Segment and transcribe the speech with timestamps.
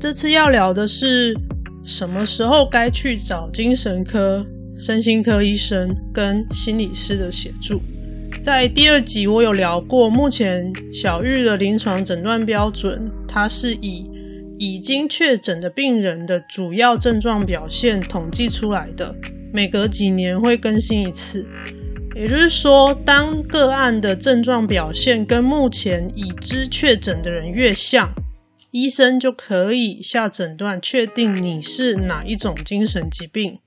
[0.00, 1.38] 这次要聊的是
[1.84, 4.44] 什么时候该去找精神科。
[4.78, 7.82] 身心科医生跟心理师的协助，
[8.42, 14.10] 在第二集我有聊过，目前小玉的临床诊断标准，它是以
[14.58, 19.14] 已经确诊的病人的主要症状表现统计出来的，
[19.52, 21.46] 每隔几年会更新一次。
[22.16, 28.10] 也就是说，当个案的症状表现跟目前已知确诊的人越像，
[28.70, 33.58] 医生就可以下诊断，确定你是哪一种精神疾病。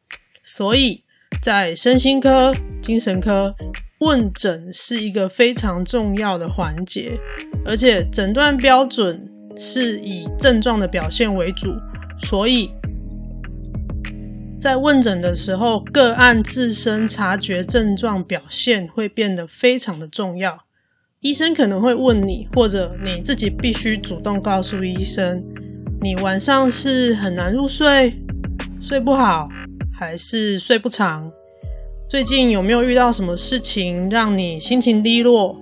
[0.44, 1.03] 所以。
[1.41, 3.53] 在身心科、精神科
[4.00, 7.19] 问诊是一个非常重要的环节，
[7.66, 11.73] 而且诊断标准是以症状的表现为主，
[12.19, 12.72] 所以
[14.61, 20.62] 在问诊的时候，个案自身察觉症状表现会变得非常的重要。
[21.23, 25.41] 医生可能会问你，或者你自己必须主动告诉医生，
[26.02, 28.13] 你晚上是很难入睡，
[28.81, 29.47] 睡不好。
[29.97, 31.31] 还是睡不长？
[32.09, 35.55] 最近有没有遇到什么事情让你心情低落？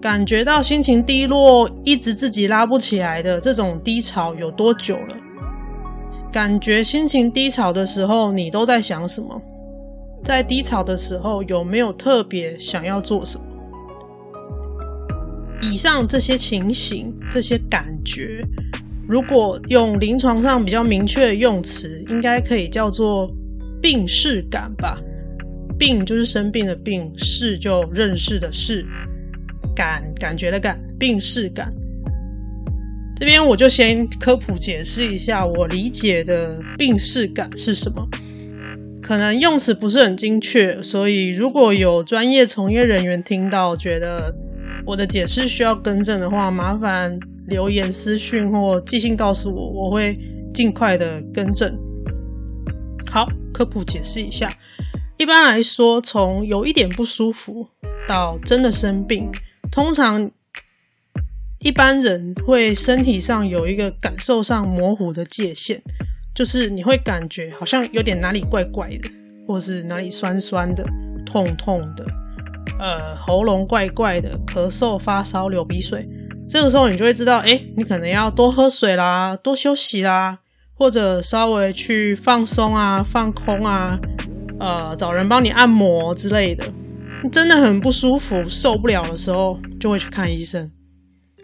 [0.00, 5.16] 感觉到心情低落，一直自己拉不起来的这种低潮有多久了？
[6.30, 9.42] 感觉心情低潮的时候，你都在想什么？
[10.22, 13.44] 在低潮的时候，有没有特别想要做什么？
[15.60, 18.44] 以上这些情形，这些感觉。
[19.06, 23.28] 如果用临床上比较明确的用词，应该可以叫做
[23.82, 24.98] 病识感吧。
[25.78, 28.86] 病就是生病的病，识就认识的识，
[29.74, 31.72] 感感觉的感，病识感。
[33.16, 38.06] 这边我就先科普解释一下，我理解的病识感是什么。
[39.02, 44.32] 可能用词不是很精确，所以如果有专业从业人员听到觉得
[44.90, 47.16] 我的解释需要更正的话，麻烦。
[47.46, 50.18] 留言私讯或寄信告诉我，我会
[50.52, 51.72] 尽快的更正。
[53.08, 54.50] 好，科普解释一下。
[55.16, 57.68] 一般来说，从有一点不舒服
[58.08, 59.30] 到真的生病，
[59.70, 60.28] 通常
[61.60, 65.80] 一般人会身体上有一个感受上模糊的界限，
[66.34, 69.08] 就是你会感觉好像有点哪里怪怪的，
[69.46, 70.84] 或是哪里酸酸的、
[71.24, 72.04] 痛痛的，
[72.78, 76.08] 呃，喉咙怪怪的，咳嗽、发烧、流鼻水。
[76.48, 80.38] 这个时候你就会知道，诶，你可能要多喝水啦，多休息啦，
[80.74, 83.98] 或者稍微去放松啊、放空啊，
[84.58, 86.64] 呃，找人帮你按摩之类的。
[87.30, 90.70] 真的很不舒服、受不了的时候，就会去看医生。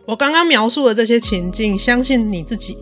[0.06, 2.76] 我刚刚描述的这些情境，相信你自己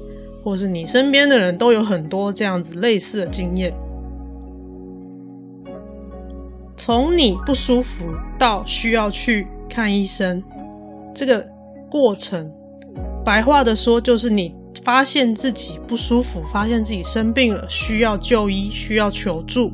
[0.44, 3.74] 或是你身边的人都有很多这样子类似的经验。
[6.86, 8.04] 从你不舒服
[8.38, 10.42] 到需要去看医生，
[11.14, 11.42] 这个。
[11.88, 12.52] 过程，
[13.24, 19.72] 白话的说，就是你发现自己不舒服，发现自己生病了，需要就医，需要求助，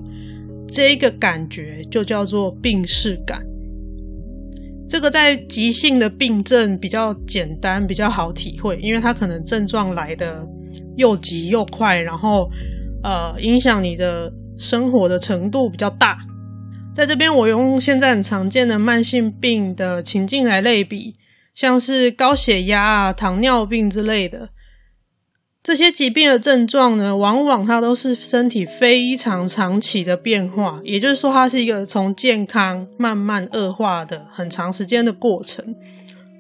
[0.69, 3.43] 这个感觉就叫做病识感。
[4.87, 10.47] 这个在急性的病症比较简单，比较好体会，因为它可能症状来的
[10.97, 12.49] 又急又快，然后
[13.03, 16.19] 呃，影响你的生活的程度比较大。
[16.95, 21.17] 在这边，我用现在很常见的慢性病的情境来类比。
[21.53, 24.51] 像是高血压啊、糖尿病之类的
[25.63, 35.75] 这些疾病的症状呢，往往它都是身体非常长期的变化，也就是说，它是一个从健康慢慢恶化的很长时间的过程。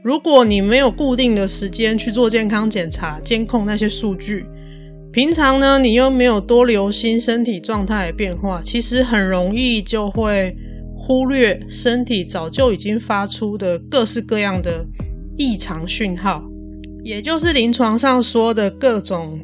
[0.02, 4.46] 如果你没有固定的时间去做健康检查、监控那些数据，
[5.12, 10.56] 平常呢，你又没有多留心身体状态的变化，其实很容易就会
[10.96, 14.86] 忽略身体早就已经发出的各式各样的
[15.36, 16.44] 异常讯号，
[17.02, 19.36] 也就是临床上说的各种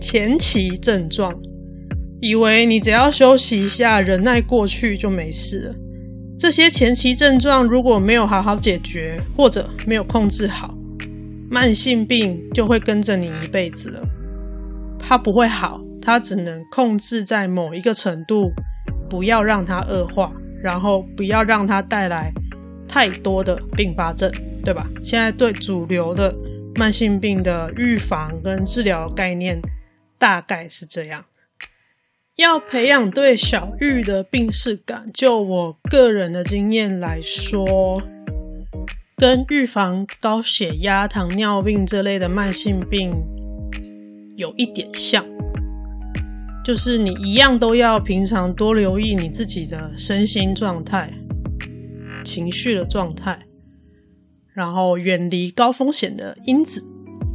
[0.00, 1.32] 前期症状，
[2.20, 5.74] 以为你只要休息一下、忍耐过去就没事了。
[6.36, 10.76] 这些前期症状如果没有好好解决，或者没有控制好，
[11.48, 14.02] 慢性病就会跟着你一辈子了。
[15.06, 18.52] 它不会好，它只能控制在某一个程度，
[19.08, 22.32] 不要让它恶化，然后不要让它带来
[22.88, 24.32] 太多的并发症。
[24.64, 24.88] 对吧？
[25.02, 26.34] 现在对主流的
[26.76, 29.60] 慢性病的预防跟治疗概念
[30.18, 31.26] 大概是这样。
[32.36, 38.02] 要培养对小玉的病识感，就我个人的经验来说，
[39.18, 43.12] 跟预防高血压、糖尿病这类的慢性病
[44.36, 45.24] 有一点像，
[46.64, 51.12] 就是你一样都要平常多留意你自己的身心状态、
[52.24, 53.38] 情绪的状态，
[54.52, 56.84] 然后远离高风险的因子。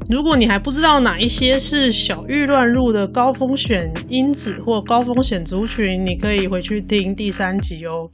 [0.10, 8.10] 如果你还不知道哪一些是小郁乱入的高风险因子或高风险族群，你可以回去听第三集哦。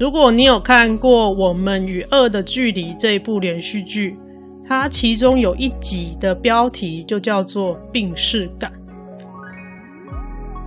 [0.00, 4.16] 如果你有看过《我们与恶的距离》这一部连续剧，
[4.68, 8.70] 它其中有一集的标题就叫做“病逝感”。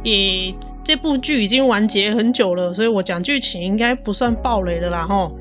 [0.03, 0.51] 也
[0.83, 5.31] 这部剧已经完结很久了，所以我讲剧情应该不算暴雷的啦齁。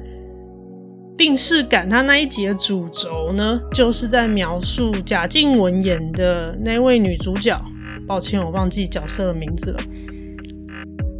[1.16, 7.58] 病逝感，它那一集的主轴呢，就是在描述贾静雯演的那位女主角。
[8.06, 9.80] 抱歉，我忘记角色的名字了。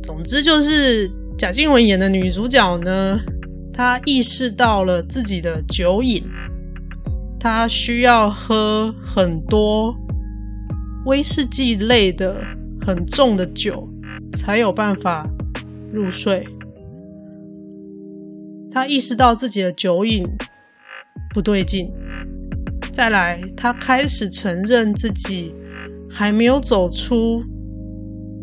[0.03, 3.19] 总之就是贾静雯演的女主角呢，
[3.73, 6.23] 她意识到了自己的酒瘾，
[7.41, 9.97] 他需要喝很多
[11.07, 12.37] 威士忌类的
[12.87, 13.89] 很重的酒，
[14.35, 15.27] 才有办法
[15.91, 16.47] 入睡。
[18.71, 20.25] 他意识到自己的酒瘾
[21.33, 21.91] 不对劲，
[22.93, 25.55] 再来，他开始承认自己
[26.11, 27.43] 还没有走出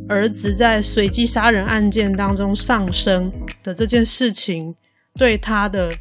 [0.09, 3.31] 儿子在随机杀人案件当中丧生
[3.63, 4.75] 的这件事情
[5.13, 5.91] 对他的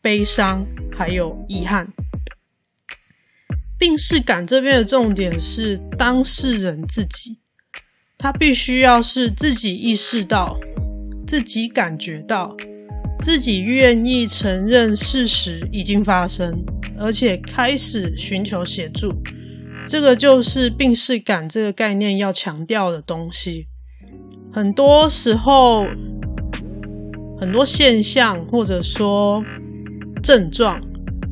[0.00, 1.86] 悲伤还有遗憾。
[3.82, 7.40] 病识感这边的重点是当事人自己，
[8.16, 10.56] 他必须要是自己意识到，
[11.26, 12.56] 自己感觉到。
[13.18, 16.64] 自己愿意承认事实已经发生，
[16.96, 19.12] 而且开始寻求协助，
[19.88, 23.66] 这个就是病识感这个概念要强调的东西。
[24.52, 25.84] 很多时候，
[27.40, 29.44] 很多现象或者说
[30.22, 30.80] 症状，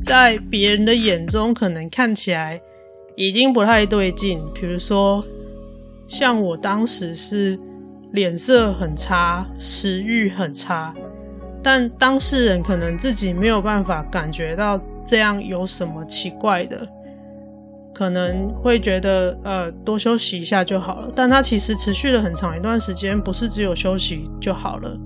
[0.03, 2.59] 在别人的眼中可能看起来
[3.15, 4.41] 已经不太对劲。
[4.53, 5.23] 比如说，
[6.07, 7.59] 像我当时是
[8.11, 10.93] 脸色很差，食欲很差。
[11.63, 16.87] 但当事人可能自己没有办法感觉到这样有什么奇怪的，
[17.93, 21.11] 可能会觉得呃多休息一下就好了。
[21.15, 24.97] 但他其实持续了很长一段时间，不是只有休息就好了，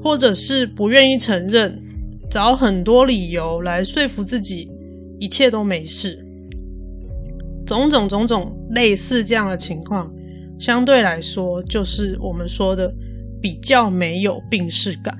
[0.00, 1.82] 或者是不愿意承认，
[2.30, 4.70] 找很多理由来说服自己
[5.18, 6.24] 一切都没事，
[7.66, 10.12] 种种种种类似这样的情况，
[10.58, 12.94] 相对来说就是我们说的
[13.42, 15.12] 比较没有病识感。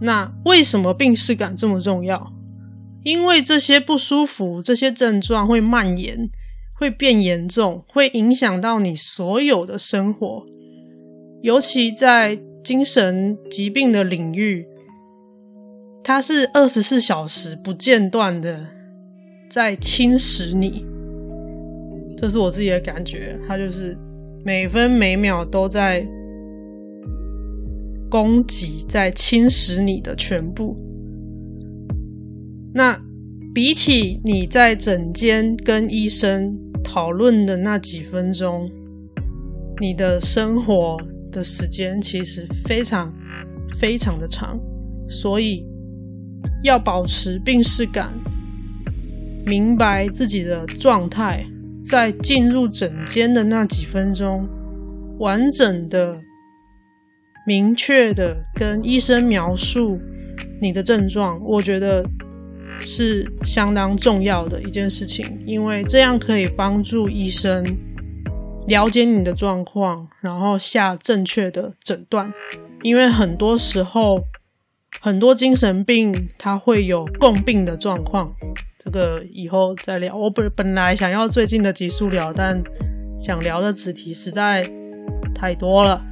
[0.00, 2.32] 那为什么病识感这么重要？
[3.02, 6.30] 因为这些不舒服、这些症状会蔓延、
[6.78, 10.46] 会变严重，会影响到你所有的生活。
[11.42, 14.66] 尤其在精神疾病的领域，
[16.02, 18.66] 它是二十四小时不间断的
[19.48, 20.84] 在侵蚀你。
[22.16, 23.96] 这是我自己的感觉，它就是
[24.44, 26.06] 每分每秒都在。
[28.10, 30.76] 攻击在侵蚀你的全部。
[32.74, 33.00] 那
[33.54, 38.68] 比起你在诊间跟医生讨论的那几分钟，
[39.80, 43.14] 你的生活的时间其实非常
[43.78, 44.58] 非常的长。
[45.08, 45.64] 所以
[46.62, 48.12] 要保持病识感，
[49.46, 51.44] 明白自己的状态，
[51.84, 54.48] 在进入诊间的那几分钟，
[55.18, 56.20] 完整的。
[57.46, 59.98] 明确的跟医生描述
[60.60, 62.04] 你的症状，我觉得
[62.78, 67.64] 是相当重要的一件事情，因为这样可以帮助医生
[68.68, 72.32] 了解你的状况，然后下正确的诊断。
[72.82, 74.22] 因为很多时候，
[75.02, 78.30] 很多精神病它会有共病的状况，
[78.78, 80.14] 这个以后再聊。
[80.14, 82.62] 我本本来想要最近的集数聊，但
[83.18, 84.62] 想聊的主题实在
[85.34, 86.04] 太多了。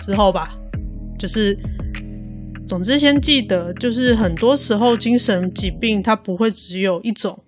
[0.00, 0.56] 之后吧，
[1.18, 1.58] 就是，
[2.66, 7.38] 总之先记得，就是很多时候精神疾病它不会只有一种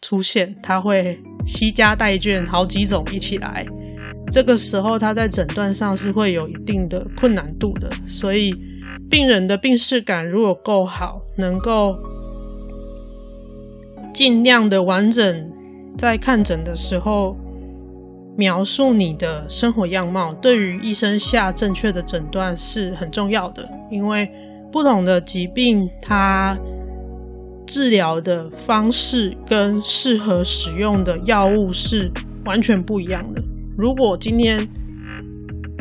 [0.00, 3.66] 出现，它会携家带卷好几种一起来。
[4.30, 7.90] 这个时候，它在诊断上是会有一定的困难度的。
[8.06, 8.54] 所以，
[9.10, 11.96] 病人的病识感如果够好，能够
[14.14, 15.50] 尽量的完整，
[15.98, 17.36] 在看诊的时候。
[18.36, 23.68] 描述你的生活样貌，对于医生下正确的诊断是很重要的。
[23.90, 24.30] 因为
[24.72, 26.56] 不同的疾病，它
[27.66, 32.10] 治疗的方式跟适合使用的药物是
[32.46, 33.42] 完全不一样的。
[33.76, 34.66] 如果今天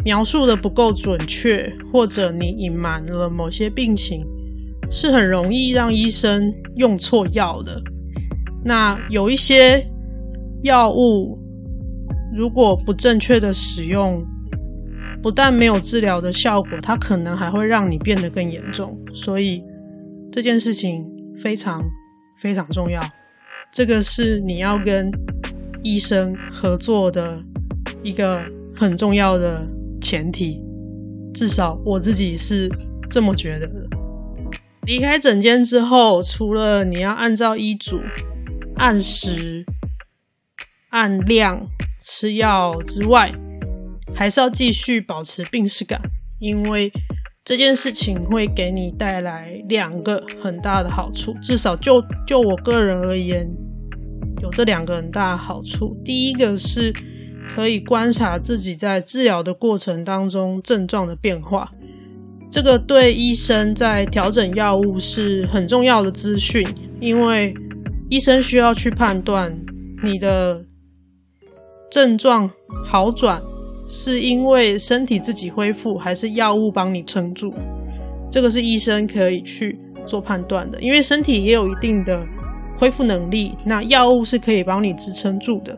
[0.09, 4.25] 描述的不够准确，或者你隐瞒了某些病情，
[4.89, 7.79] 是很容易让医生用错药的。
[8.65, 9.87] 那有一些
[10.63, 11.37] 药物，
[12.35, 14.25] 如果不正确的使用，
[15.21, 18.97] 不但没有治疗的效果，它可能还会让你变得更严重。
[19.13, 19.63] 所以
[20.31, 21.05] 这件事情
[21.39, 21.83] 非常
[22.41, 22.99] 非常重要，
[23.71, 25.11] 这个是你要跟
[25.83, 27.39] 医生合作的
[28.01, 28.41] 一个
[28.75, 29.63] 很重要的
[30.00, 30.62] 前提。
[31.34, 32.70] 至少我自己是
[33.10, 33.88] 这么觉得的。
[34.84, 38.01] 离开诊间之后，除了你要按照医嘱
[38.75, 39.63] 按时、
[40.89, 41.68] 按量
[42.01, 43.32] 吃药之外，
[44.15, 46.01] 还是要继续保持病识感，
[46.39, 46.91] 因为
[47.46, 51.36] 这件事情会给你带来两个很大的好处。
[51.41, 53.48] 至少就就我个人而言，
[54.41, 55.96] 有这两个很大的好处。
[56.03, 56.91] 第一个是
[57.53, 61.72] 可以观察自己在治疗的过程当中症状的变化，
[62.51, 66.63] 这个对医生在调整药物是很重要的资讯，
[67.00, 67.53] 因为
[68.10, 69.58] 医生需要去判断
[70.03, 70.63] 你的
[71.91, 72.50] 症状
[72.86, 73.41] 好转。
[73.91, 77.51] 是因为身体自己恢复，还是药物帮你撑住？
[78.29, 80.79] 这个是医生可以去做判断的。
[80.79, 82.24] 因为身体也有一定的
[82.77, 85.75] 恢复能力，那药物是可以帮你支撑住的。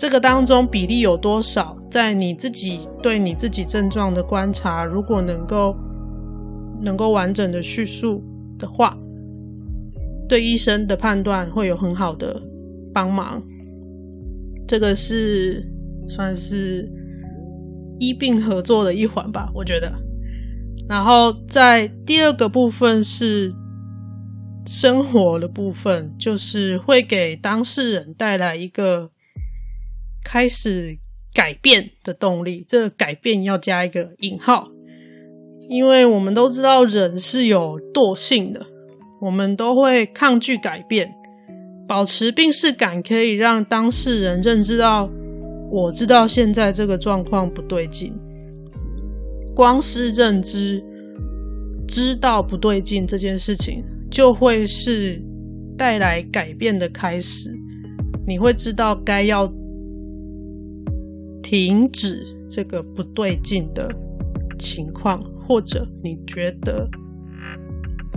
[0.00, 5.76] 这个当中比例有多少，在你自己对你自己症状的观察，如果能够
[6.80, 8.24] 能够完整的叙述
[8.58, 8.96] 的话，
[10.26, 12.40] 对医生的判断会有很好的
[12.94, 13.42] 帮忙。
[14.66, 15.66] 这个是。
[16.08, 16.90] 算是
[18.00, 19.92] 医病合作的一环吧，我觉得。
[20.88, 23.52] 然后在第二个部分是
[24.66, 29.10] 生活的部分，就是会给当事人带来一个
[30.24, 30.98] 开始
[31.34, 32.64] 改变的动力。
[32.68, 34.68] 这个改变要加一个引号，
[35.68, 38.66] 因为我们都知道人是有惰性的，
[39.20, 41.12] 我们都会抗拒改变。
[41.88, 45.10] 保持病视感可以让当事人认知到。
[45.72, 48.12] 我知道现在这个状况不对劲，
[49.54, 50.82] 光是认知、
[51.86, 55.22] 知道不对劲这件事情，就会是
[55.78, 57.56] 带来改变的开始。
[58.26, 59.46] 你会知道该要
[61.42, 63.88] 停止这个不对劲的
[64.58, 66.88] 情况，或者你觉得，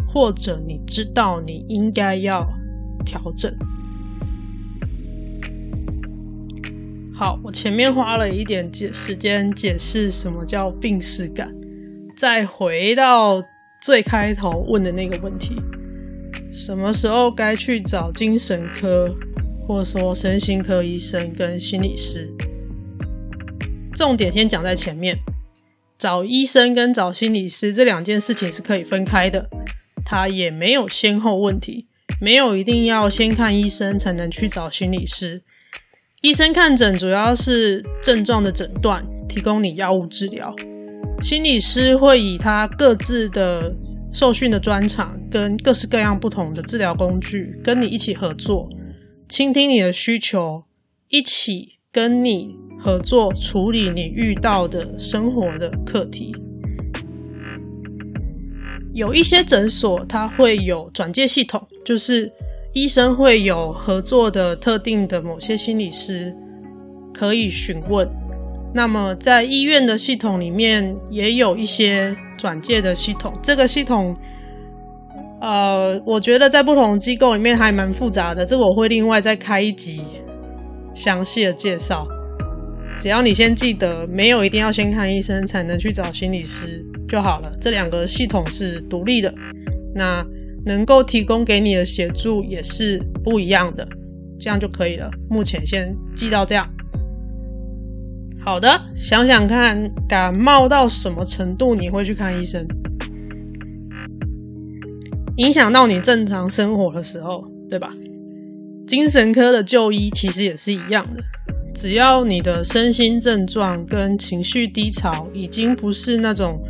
[0.07, 2.47] 或者你知道你应该要
[3.05, 3.51] 调整。
[7.15, 11.49] 好，我前面花了一点解时间解释什么叫病识感，
[12.17, 13.41] 再回到
[13.81, 15.55] 最开头问的那个问题：
[16.51, 19.15] 什么时候该去找精神科，
[19.65, 22.29] 或者说身心科医生跟心理师？
[23.95, 25.19] 重点先讲在前面，
[25.97, 29.49] 找医生跟找心理师这两件事情是可以分开的，
[30.03, 31.87] 它也没有先后问题，
[32.19, 35.41] 没有一定要先看医生才能去找心理师。
[36.21, 40.55] 医生看诊主要是症状的诊断，提供你药物治疗。
[41.21, 43.73] 心理师会以他各自的
[44.11, 48.67] 受训的专长跟各式各样不同的治疗工具，跟你一起合作，
[49.29, 50.63] 倾听你的需求，
[51.09, 56.35] 一起跟你合作处理你遇到的生活的课题。
[58.93, 62.31] 有一些诊所它会有转介系统，就是。
[62.75, 66.35] 医生会有合作的特定的某些心理师
[67.13, 68.09] 可以询问。
[68.73, 73.31] 那么在医院的系统里面也有一些转介的系统。
[73.43, 74.17] 这个系统，
[75.39, 78.43] 呃，我觉得在不同机构里面还蛮复杂的。
[78.43, 80.03] 这个我会另外再开一集
[80.95, 82.07] 详细的介绍。
[82.97, 87.51] 只要你先记得，没有一定要先看医生才能去找心理师就好了。
[87.59, 89.33] 这两个系统是独立的。
[89.95, 90.25] 那。
[90.65, 93.85] 能够提供给你的协助也是不一样的，
[94.39, 95.11] 这样就可以了。
[95.29, 96.65] 目前先记到这样。
[98.39, 102.65] 好的，想想看，感冒到什么程度你会去看医生？
[105.35, 107.93] 影响到你正常生活的时候，对吧？
[108.87, 111.21] 精神科的就医其实也是一样的，
[111.73, 116.61] 只要你的身心症状跟情绪低潮已经不是那种。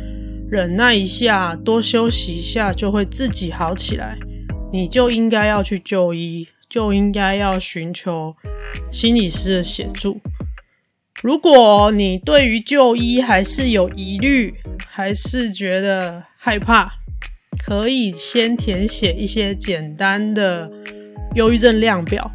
[0.50, 4.16] 忍耐一下，多休息一下，就会自己好起来。
[4.70, 8.36] 你就应该要去就医，就应该要寻求
[8.92, 10.20] 心理师的协助。
[11.22, 14.54] 如果你对于就医还是有疑虑，
[14.86, 16.92] 还是觉得害怕，
[17.66, 20.70] 可以先填写一些简单的
[21.34, 22.30] 忧郁症量表，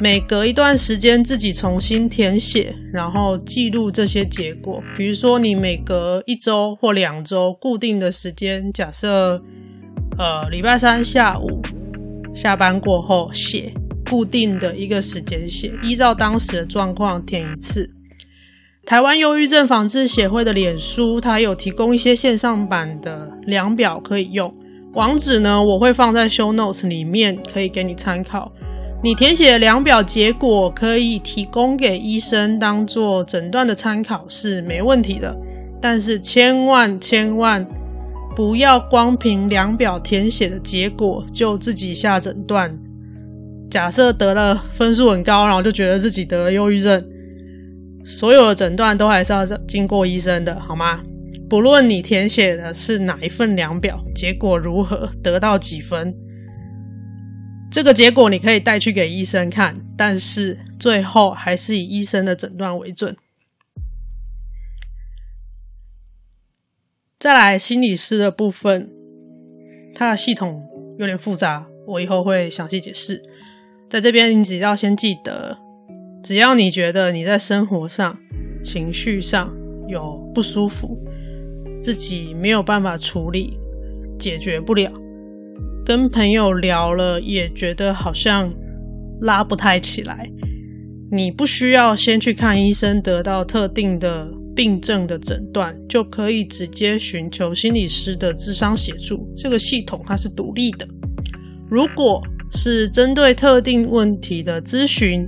[0.00, 4.80] 每隔一段时间自己重新填写，然后记录这些结果。
[4.96, 9.42] 比如说，你每隔一周或两周固定的时间，假设
[10.16, 11.60] 呃礼拜三下午
[12.32, 13.72] 下班过后写，
[14.08, 17.90] 固定的一个时间写，依照当时的状况填一次。
[18.86, 24.54] 台湾忧郁症防治协会的脸书，它有提供一些线上版的量表可以用。
[24.94, 28.52] 网址呢，我会放在 show notes 里面，可以给你参考。
[29.00, 35.32] 你填写量表结果可以提供给医生当做诊断的参考是没问题的，
[35.80, 37.64] 但是千万千万
[38.34, 42.76] 不要光凭量表填写的结果就自己下诊断。
[43.70, 47.00] 假设得了分数很高，然后就觉得自己得了忧郁症。
[48.04, 51.00] 所有的诊断都还是要经过医生的，好吗？
[51.48, 56.12] 不论你填写的是哪一份量表，结果如何，得到几分，
[57.78, 63.16] 这个结果你可以带去给医生看，但是最后还是以医生的诊断为准。
[67.20, 68.90] 再来，心理师的部分，
[69.94, 70.68] 它的系统
[70.98, 73.22] 有点复杂，我以后会详细解释。
[73.88, 75.56] 在这边，你只要先记得。
[76.24, 78.18] 只要你觉得你在生活上、
[78.60, 79.56] 情绪上
[79.86, 80.98] 有不舒服，
[81.80, 83.56] 自己没有办法处理、
[84.18, 84.90] 解决不了，
[85.88, 88.52] 跟朋友聊了也觉得好像
[89.22, 90.30] 拉不太起来，
[91.10, 99.26] 你不需要先去看医生，得到特定的病症的诊断，就可以直接寻求心理师的智商协助。
[99.34, 100.86] 这个系统它是独立的，
[101.70, 105.26] 如果是针对特定问题的咨询。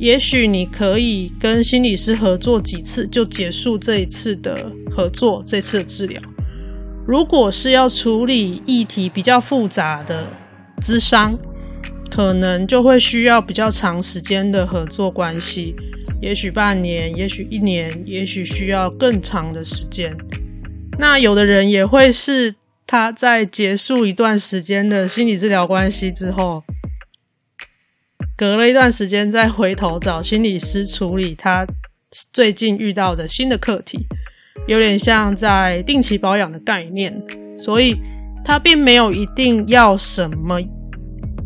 [0.00, 6.20] 也许你可以跟心理师合作几次，就结束这一次的合作，这次的治疗。
[7.06, 10.30] 如果是要处理议题比较复杂的
[10.80, 11.36] 咨商，
[12.10, 15.74] 可能就会需要比较长时间的合作关系，
[16.20, 20.16] 也许半年，也许一年，也许需要更长的时间。
[20.98, 22.54] 那有的人也会是
[22.86, 26.62] 他在结束一段时间的心理治疗关系之后。
[28.34, 31.66] 隔了一段时间再回头找心理师处理他
[32.32, 34.06] 最近遇到的新的课题，
[34.66, 37.22] 有点像在定期保养的概念，
[37.58, 37.96] 所以
[38.44, 40.60] 它并没有一定要什么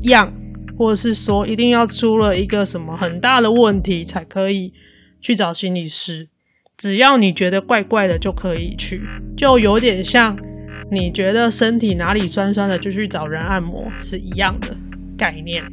[0.03, 0.33] 样，
[0.77, 4.73] 或者是说一定要出了一个什么很大的问题才可以
[5.21, 6.29] 去找心理师，
[6.77, 9.03] 只要你觉得怪怪的就可以去，
[9.37, 10.37] 就有点像
[10.91, 14.77] 你觉得身体哪里酸酸的就去找人按摩是一样的
[15.17, 15.65] 概念。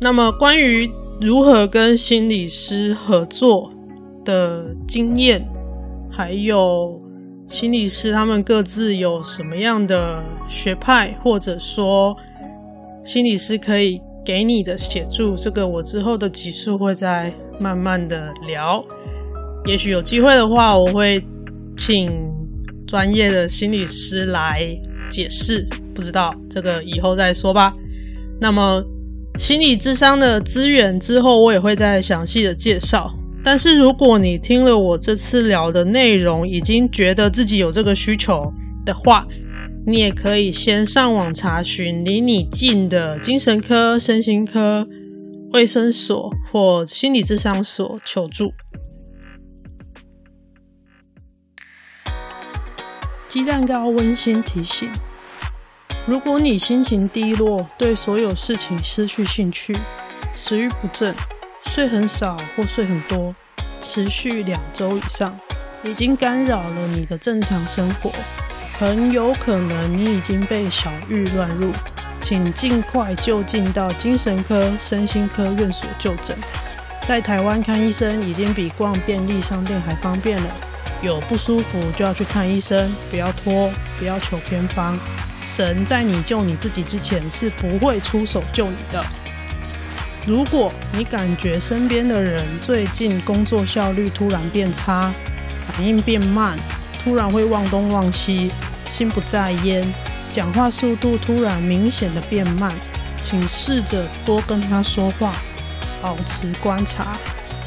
[0.00, 0.88] 那么，关于
[1.20, 3.72] 如何跟心理师合作
[4.26, 5.42] 的经验，
[6.10, 7.00] 还有
[7.48, 12.14] 心理师他们各自有什么样的学派，或者说
[13.02, 18.84] 心理师可以给你的协助，这个我之后的集数会再慢慢的聊。
[19.64, 21.24] 也许有机会的话，我会
[21.78, 22.12] 请
[22.86, 27.72] 专业的心理师来解释，不知道这个以后再说吧。
[28.38, 28.84] 那么。
[29.38, 33.12] 心理智商的资源之后，我也会再详细的介绍。
[33.46, 38.52] 但是如果你听了我这次聊的内容，已经觉得自己有这个需求
[38.84, 39.24] 的话，
[39.86, 44.88] 你也可以先上网查询离你近的精神科、身心科、
[45.52, 48.52] 卫生所或心理咨商所求助。
[53.28, 54.88] 鸡蛋糕温馨提醒。
[56.04, 59.72] 如果你心情低落，对所有事情失去兴趣，
[60.32, 61.14] 食欲不振，
[61.66, 63.34] 睡很少或睡很多，
[63.80, 65.38] 持续两周以上，
[65.84, 68.10] 已经干扰了你的正常生活，
[68.78, 71.70] 很有可能你已经被小玉乱入，
[72.18, 76.34] 请尽快就近到精神科、身心科院所就诊。
[77.06, 80.50] 在台湾看医生已经比逛便利商店还方便了，
[81.02, 84.98] 有不舒服就要去看医生，不要拖，不要求偏方。
[85.46, 89.04] 神在你救你自己之前是不会出手救你的。
[90.26, 95.12] 如果你感觉身边的人最近工作效率突然变差，
[95.68, 96.58] 反应变慢，
[97.04, 98.50] 突然会忘东忘西，
[98.88, 99.86] 心不在焉，
[100.32, 102.74] 讲话速度突然明显的变慢，
[103.20, 105.32] 请试着多跟他说话，
[106.02, 107.16] 保持观察。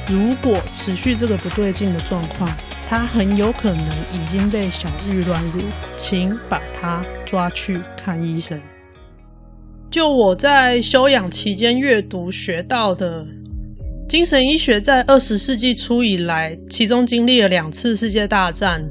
[0.09, 2.49] 如果持续这个不对劲的状况，
[2.89, 5.61] 他很有可能已经被小玉乱入，
[5.95, 8.59] 请把他抓去看医生。
[9.91, 13.25] 就我在休养期间阅读学到的，
[14.07, 18.87] 精神医学在二十世纪初以来，其中经历了两次世界大战，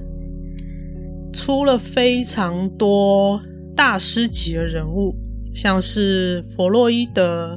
[1.32, 3.40] 出了非常多
[3.76, 5.14] 大师级的人物，
[5.54, 7.56] 像是弗洛伊德、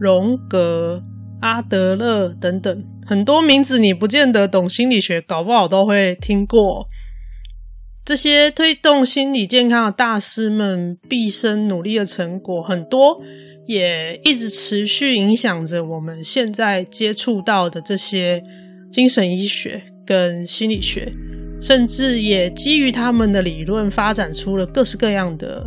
[0.00, 1.02] 荣格、
[1.42, 6.88] 阿德勒等等，很多名字你不见得懂心理学，搞不好都会听过。
[8.08, 13.20] 这些推动心理健康的大师们毕生努力的成果，很多
[13.66, 18.42] 也一直持续影响着我们现在接触到的这些
[18.90, 21.12] 精神医学跟心理学，
[21.60, 25.66] 甚至也基于他们的理论发展出了各式各样的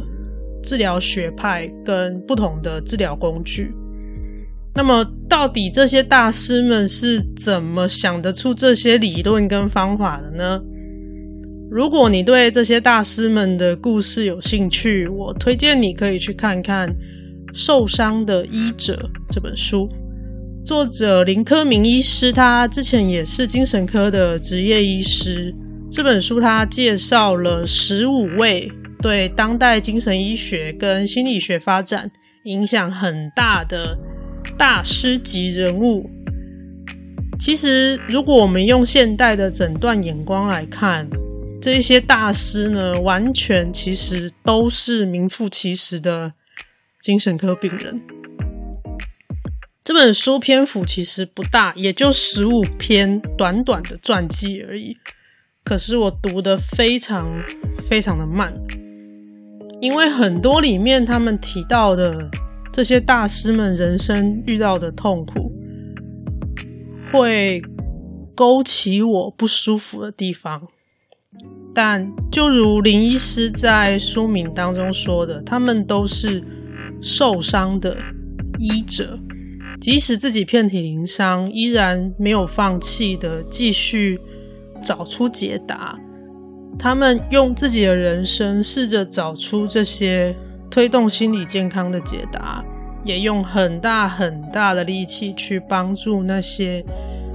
[0.64, 3.72] 治疗学派跟不同的治疗工具。
[4.74, 10.60] 那么，到底这些大师们是怎么想得出这些理论跟方法的呢？
[11.72, 16.90] 如果你对这些大师们的故事有兴趣，我推荐你可以去看看
[17.54, 19.88] 《受伤的医者》这本书。
[20.66, 25.56] 作者林科明医师，他之前也是精神科的职业医师。
[25.90, 28.70] 这本书他介绍了十五位
[29.02, 32.12] 对当代精神医学跟心理学发展
[32.44, 33.98] 影响很大的
[34.58, 36.10] 大师级人物。
[37.40, 41.10] 其实，如果我们用现代的诊断眼光来看，
[41.62, 46.34] 这些大师呢，完全其实都是名副其实的
[47.00, 48.02] 精神科病人。
[49.84, 54.98] 这本书篇幅其实不大，也就十五篇短短的传记而已。
[55.64, 57.30] 可是我读得非常
[57.88, 58.52] 非常的慢，
[59.82, 62.28] 因为很多里面他们提到的
[62.74, 65.52] 这些大师们人生遇到的痛苦，
[67.14, 67.62] 会
[68.34, 70.68] 勾起我不舒服的地方。
[71.74, 76.44] 但就如林医师在书名当中说的，他们都是
[77.02, 77.98] 受伤的
[78.60, 79.18] 医者，
[79.80, 84.20] 即使自己遍体鳞伤，依然没有放弃的继续
[84.84, 85.98] 找出解答。
[86.78, 90.36] 他们用自己的人生试着找出这些
[90.70, 92.64] 推动心理健康的解答，
[93.06, 96.84] 也用很大很大的力气去帮助那些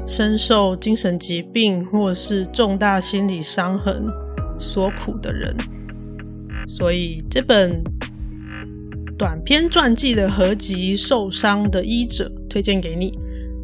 [0.07, 4.05] 深受精神疾病或是重大心理伤痕
[4.59, 5.57] 所苦的人，
[6.69, 7.83] 所以这本
[9.19, 13.12] 短篇传记的合集《受伤的医者》推荐给你。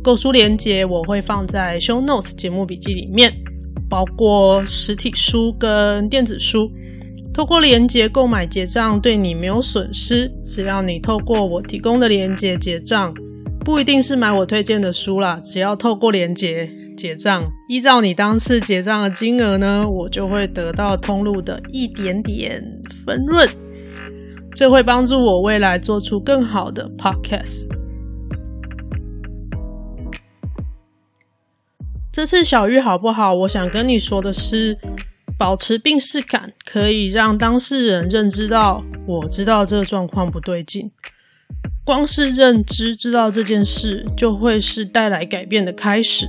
[0.02, 3.32] 购书链接我会放在 Show Notes 节目笔记里面，
[3.88, 6.68] 包括实体书跟电子书。
[7.32, 13.14] 透过链接购买结账对你没有损失，只要你透过我提供的链接结账，
[13.64, 16.70] 不一定是买我推荐的书啦，只要透过连结。
[16.94, 22.62] 结账，依照你当次结账的金额呢，我就会得到通路的一点点
[23.04, 23.48] 分润，
[24.54, 27.66] 这会帮助我未来做出更好的 podcast。
[32.12, 33.34] 这次小玉好不好？
[33.34, 34.78] 我想跟你说的是，
[35.38, 40.90] 保持病识感，可以让当事人认知到，我知道这个状况不对劲。
[41.84, 46.28] 光是认知知道这件事，就会是带来改变的开始。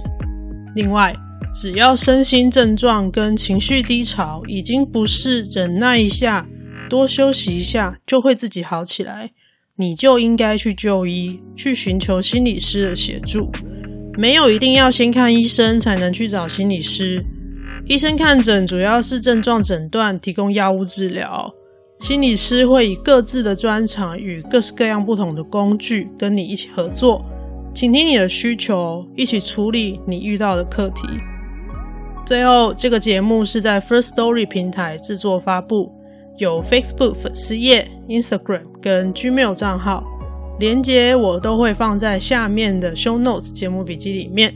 [0.76, 1.13] 另外，
[1.54, 6.48] 只要身心症状跟情绪低潮已经不是忍耐一下、
[6.89, 9.30] 多休息一下就会自己好起来，
[9.76, 13.52] 你就应该去就医，去寻求心理师的协助。
[14.18, 17.24] 没有一定要先看医生才能去找心理师。
[17.86, 21.54] 医生看诊主要是症状诊断，提供药物治疗。
[22.04, 27.24] 心理师会以各自的专长与各式各样不同的工具跟你一起合作。
[27.74, 31.08] 倾听你的需求，一起处理你遇到的课题。
[32.26, 35.94] 最后，这个节目是在 First Story 平台制作发布，
[36.39, 40.04] 有 Facebook 粉丝页、Instagram 跟 Gmail 账号，
[40.60, 44.54] 连接我都会放在下面的 Show Notes 节目笔记里面。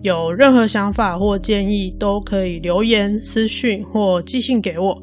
[0.00, 5.02] 有任何想法或建议，都可以留言、私讯或寄信给我。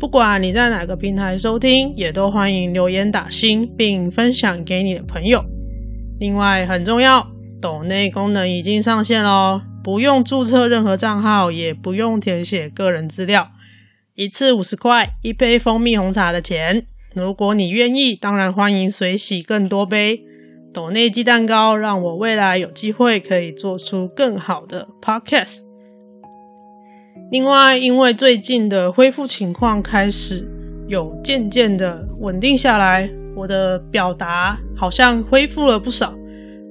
[0.00, 5.44] 不管你在哪个平台收听，也都欢迎留言打星，并分享给你的朋友。
[6.18, 13.50] 另外很重要，抖内功能已经上线喽，不用注册任何账号，也不用填写个人资料，
[14.14, 16.86] 一次五十块，一杯蜂蜜红茶的钱。
[17.14, 20.22] 如果你愿意，当然欢迎随喜更多杯。
[20.72, 25.69] 抖内鸡蛋糕，让我未来有机会可以做出更好的 podcast。
[27.30, 30.46] 另外，因为最近的恢复情况开始
[30.88, 33.08] 有渐渐的稳定下来。
[33.36, 36.12] 我的表达好像恢复了不少，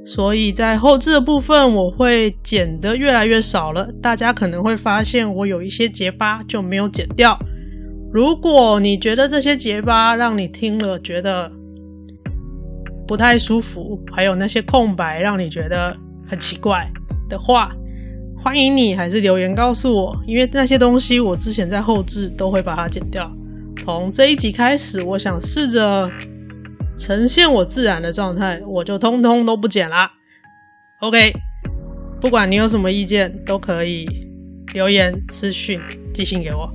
[0.06, 3.90] 所以在后置的部分我会剪得越来越少了。
[4.02, 7.40] 大家可能会发现我有一些结巴就没有剪掉。
[8.12, 11.50] 如果你觉得这些结巴让你听了觉得
[13.08, 15.96] 不太舒服，还有那些空白让你觉得
[16.28, 16.88] 很奇怪
[17.30, 17.72] 的话，
[18.42, 23.30] 欢迎你还是留言告诉我，因为那些东西我之前在后制都会把它剪掉。
[23.78, 26.10] 从这一集开始，我想试着
[26.98, 30.10] 呈现我自然的状态，我就通通都不剪啦。
[31.02, 31.34] OK，
[32.22, 34.08] 不管你有什么意见，都可以
[34.74, 35.80] 留言、私讯、
[36.14, 36.70] 寄信给我。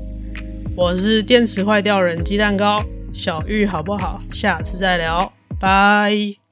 [0.76, 2.78] 我是电池坏掉人鸡蛋糕
[3.12, 4.20] 小玉，好不好？
[4.32, 6.43] 下次再聊，拜。